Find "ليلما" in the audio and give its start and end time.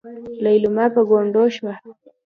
0.43-0.85